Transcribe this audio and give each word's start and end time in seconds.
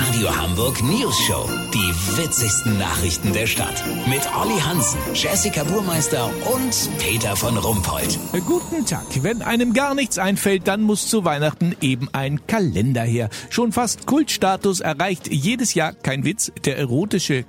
Radio 0.00 0.28
Hamburg 0.36 0.80
News 0.84 1.18
Show. 1.26 1.48
Die 1.74 1.92
witzigsten 2.16 2.78
Nachrichten 2.78 3.32
der 3.32 3.46
Stadt. 3.46 3.82
Mit 4.06 4.20
Olli 4.40 4.58
Hansen, 4.60 5.00
Jessica 5.12 5.64
Burmeister 5.64 6.30
und 6.54 6.98
Peter 6.98 7.34
von 7.34 7.56
Rumpold. 7.56 8.18
Guten 8.46 8.86
Tag. 8.86 9.06
Wenn 9.22 9.42
einem 9.42 9.72
gar 9.72 9.94
nichts 9.94 10.18
einfällt, 10.18 10.68
dann 10.68 10.82
muss 10.82 11.08
zu 11.08 11.24
Weihnachten 11.24 11.74
eben 11.80 12.08
ein 12.12 12.46
Kalender 12.46 13.02
her. 13.02 13.28
Schon 13.50 13.72
fast 13.72 14.06
Kultstatus 14.06 14.80
erreicht 14.80 15.32
jedes 15.32 15.74
Jahr, 15.74 15.94
kein 15.94 16.24
Witz, 16.24 16.52
der 16.64 16.78
erotische 16.78 17.44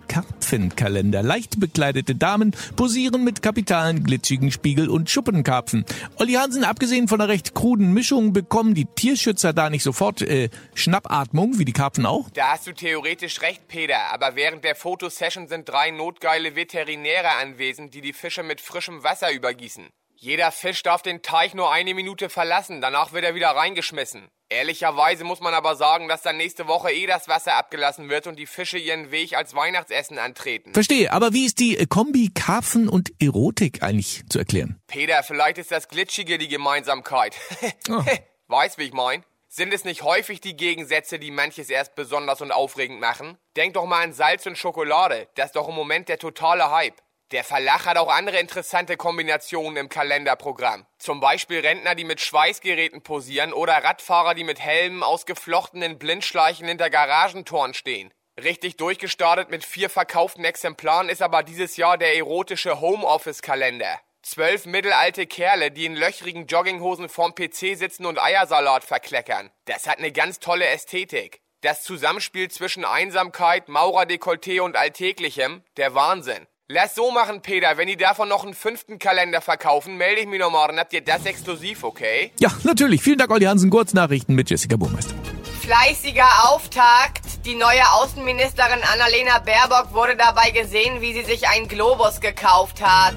Karpfenkalender. 0.49 1.21
Leicht 1.21 1.59
bekleidete 1.59 2.15
Damen 2.15 2.55
posieren 2.75 3.23
mit 3.23 3.43
kapitalen, 3.43 4.03
glitschigen 4.03 4.51
Spiegel- 4.51 4.89
und 4.89 5.07
Schuppenkarpfen. 5.07 5.85
Olli 6.15 6.33
Hansen, 6.33 6.63
abgesehen 6.63 7.07
von 7.07 7.21
einer 7.21 7.29
recht 7.29 7.53
kruden 7.53 7.93
Mischung, 7.93 8.33
bekommen 8.33 8.73
die 8.73 8.85
Tierschützer 8.85 9.53
da 9.53 9.69
nicht 9.69 9.83
sofort 9.83 10.23
äh, 10.23 10.49
Schnappatmung, 10.73 11.59
wie 11.59 11.65
die 11.65 11.73
Karpfen 11.73 12.07
auch? 12.07 12.31
Da 12.31 12.53
hast 12.53 12.65
du 12.65 12.71
theoretisch 12.71 13.41
recht, 13.41 13.67
Peter, 13.67 14.11
aber 14.11 14.35
während 14.35 14.63
der 14.63 14.75
Fotosession 14.75 15.47
sind 15.47 15.69
drei 15.69 15.91
notgeile 15.91 16.55
Veterinäre 16.55 17.29
anwesend, 17.39 17.93
die 17.93 18.01
die 18.01 18.13
Fische 18.13 18.41
mit 18.41 18.59
frischem 18.59 19.03
Wasser 19.03 19.31
übergießen. 19.31 19.85
Jeder 20.21 20.51
Fisch 20.51 20.83
darf 20.83 21.01
den 21.01 21.21
Teich 21.21 21.53
nur 21.53 21.71
eine 21.71 21.93
Minute 21.93 22.27
verlassen, 22.29 22.81
danach 22.81 23.13
wird 23.13 23.23
er 23.23 23.35
wieder 23.35 23.51
reingeschmissen. 23.51 24.27
Ehrlicherweise 24.49 25.23
muss 25.23 25.39
man 25.39 25.53
aber 25.53 25.77
sagen, 25.77 26.09
dass 26.09 26.23
dann 26.23 26.35
nächste 26.35 26.67
Woche 26.67 26.91
eh 26.91 27.05
das 27.05 27.29
Wasser 27.29 27.53
abgelassen 27.53 28.09
wird 28.09 28.27
und 28.27 28.35
die 28.35 28.45
Fische 28.45 28.77
ihren 28.77 29.11
Weg 29.11 29.37
als 29.37 29.55
Weihnachtsessen 29.55 30.17
antreten. 30.19 30.73
Verstehe, 30.73 31.13
aber 31.13 31.31
wie 31.31 31.45
ist 31.45 31.59
die 31.59 31.77
äh, 31.77 31.85
Kombi 31.85 32.31
Karpfen 32.33 32.89
und 32.89 33.13
Erotik 33.21 33.81
eigentlich 33.81 34.23
zu 34.29 34.39
erklären? 34.39 34.81
Peter, 34.87 35.23
vielleicht 35.23 35.57
ist 35.57 35.71
das 35.71 35.87
Glitschige 35.87 36.37
die 36.37 36.49
Gemeinsamkeit. 36.49 37.37
Oh. 37.89 38.03
Weißt, 38.47 38.77
wie 38.77 38.83
ich 38.83 38.93
mein? 38.93 39.23
Sind 39.47 39.73
es 39.73 39.83
nicht 39.83 40.03
häufig 40.03 40.41
die 40.41 40.55
Gegensätze, 40.55 41.17
die 41.17 41.31
manches 41.31 41.69
erst 41.69 41.95
besonders 41.95 42.41
und 42.41 42.51
aufregend 42.51 42.99
machen? 42.99 43.37
Denk 43.55 43.73
doch 43.73 43.85
mal 43.85 44.03
an 44.03 44.13
Salz 44.13 44.45
und 44.45 44.57
Schokolade. 44.57 45.27
Das 45.35 45.47
ist 45.47 45.55
doch 45.55 45.69
im 45.69 45.75
Moment 45.75 46.09
der 46.09 46.19
totale 46.19 46.69
Hype. 46.69 47.01
Der 47.31 47.43
Verlach 47.43 47.85
hat 47.85 47.97
auch 47.97 48.09
andere 48.09 48.39
interessante 48.39 48.97
Kombinationen 48.97 49.77
im 49.77 49.89
Kalenderprogramm. 49.89 50.87
Zum 50.97 51.19
Beispiel 51.19 51.59
Rentner, 51.59 51.93
die 51.93 52.03
mit 52.03 52.21
Schweißgeräten 52.21 53.03
posieren 53.03 53.53
oder 53.53 53.83
Radfahrer, 53.83 54.33
die 54.33 54.43
mit 54.43 54.59
Helmen 54.59 55.03
aus 55.03 55.27
geflochtenen 55.27 55.99
Blindschleichen 55.99 56.67
hinter 56.67 56.89
Garagentoren 56.89 57.75
stehen. 57.75 58.11
Richtig 58.43 58.77
durchgestartet 58.77 59.51
mit 59.51 59.63
vier 59.63 59.91
verkauften 59.91 60.43
Exemplaren 60.43 61.07
ist 61.07 61.21
aber 61.21 61.43
dieses 61.43 61.77
Jahr 61.77 61.99
der 61.99 62.15
erotische 62.15 62.81
Homeoffice-Kalender. 62.81 63.99
Zwölf 64.23 64.65
mittelalte 64.65 65.27
Kerle, 65.27 65.69
die 65.69 65.85
in 65.85 65.95
löchrigen 65.95 66.47
Jogginghosen 66.47 67.09
vorm 67.09 67.35
PC 67.35 67.77
sitzen 67.77 68.07
und 68.07 68.19
Eiersalat 68.19 68.83
verkleckern. 68.83 69.51
Das 69.65 69.87
hat 69.87 69.99
eine 69.99 70.11
ganz 70.11 70.39
tolle 70.39 70.65
Ästhetik. 70.65 71.41
Das 71.61 71.83
Zusammenspiel 71.83 72.49
zwischen 72.49 72.85
Einsamkeit, 72.85 73.67
Maurerdekolleté 73.67 74.61
und 74.61 74.75
Alltäglichem, 74.75 75.63
der 75.77 75.93
Wahnsinn. 75.93 76.47
Lass 76.71 76.93
so 76.93 77.09
machen, 77.09 77.41
Peter. 77.41 77.77
Wenn 77.77 77.87
die 77.87 77.97
davon 77.97 78.29
noch 78.29 78.43
einen 78.43 78.53
fünften 78.53 78.99
Kalender 78.99 79.41
verkaufen, 79.41 79.97
melde 79.97 80.21
ich 80.21 80.27
mich 80.27 80.39
noch 80.39 80.51
morgen. 80.51 80.77
Habt 80.77 80.93
ihr 80.93 81.01
das 81.01 81.25
exklusiv, 81.25 81.83
okay? 81.83 82.31
Ja, 82.39 82.51
natürlich. 82.61 83.01
Vielen 83.01 83.17
Dank, 83.17 83.31
Olli 83.31 83.45
Hansen. 83.45 83.71
Kurznachrichten 83.71 84.35
mit 84.35 84.51
Jessica 84.51 84.77
Burmeister. 84.77 85.15
Fleißiger 85.61 86.29
Auftakt. 86.47 87.43
Die 87.43 87.55
neue 87.55 87.81
Außenministerin 87.93 88.83
Annalena 88.93 89.39
Baerbock 89.39 89.95
wurde 89.95 90.15
dabei 90.15 90.51
gesehen, 90.51 91.01
wie 91.01 91.13
sie 91.13 91.23
sich 91.23 91.47
einen 91.47 91.67
Globus 91.67 92.21
gekauft 92.21 92.83
hat. 92.83 93.15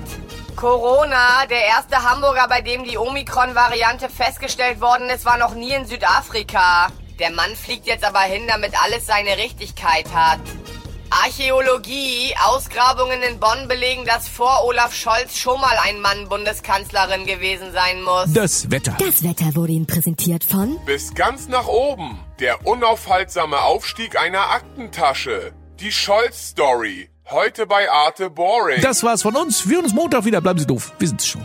Corona, 0.56 1.45
der 1.45 1.67
erste 1.67 2.08
Hamburger, 2.08 2.48
bei 2.48 2.62
dem 2.62 2.84
die 2.84 2.97
Omikron-Variante 2.97 4.08
festgestellt 4.08 4.80
worden 4.80 5.11
ist, 5.11 5.27
war 5.27 5.36
noch 5.36 5.55
nie 5.55 5.75
in 5.75 5.84
Südafrika. 5.84 6.86
Der 7.19 7.30
Mann 7.30 7.55
fliegt 7.55 7.86
jetzt 7.86 8.05
aber 8.05 8.20
hin, 8.20 8.48
damit 8.48 8.83
alles 8.83 9.06
seine 9.06 9.36
Richtigkeit 9.36 10.06
hat. 10.14 10.41
Archäologie. 11.24 12.34
Ausgrabungen 12.44 13.22
in 13.22 13.38
Bonn 13.38 13.68
belegen, 13.68 14.05
dass 14.06 14.28
vor 14.28 14.64
Olaf 14.64 14.94
Scholz 14.94 15.36
schon 15.36 15.60
mal 15.60 15.77
ein 15.84 16.00
Mann 16.00 16.28
Bundeskanzlerin 16.28 17.27
gewesen 17.27 17.73
sein 17.73 18.02
muss. 18.02 18.33
Das 18.33 18.70
Wetter. 18.70 18.96
Das 18.98 19.23
Wetter 19.23 19.55
wurde 19.55 19.73
Ihnen 19.73 19.86
präsentiert 19.86 20.45
von 20.45 20.78
Bis 20.86 21.14
ganz 21.14 21.48
nach 21.48 21.67
oben. 21.67 22.18
Der 22.40 22.67
unaufhaltsame 22.67 23.61
Aufstieg 23.61 24.18
einer 24.18 24.50
Aktentasche. 24.50 25.52
Die 25.80 25.92
Scholz-Story. 25.92 27.11
Heute 27.30 27.67
bei 27.67 27.90
Arte 27.90 28.30
Boring. 28.30 28.80
Das 28.80 29.02
war's 29.02 29.23
von 29.23 29.36
uns. 29.36 29.68
Wir 29.68 29.77
hören 29.77 29.84
uns 29.84 29.94
Montag 29.94 30.24
wieder. 30.24 30.40
Bleiben 30.40 30.58
Sie 30.58 30.67
doof. 30.67 30.92
Wir 30.98 31.08
sind's 31.08 31.27
schon. 31.27 31.44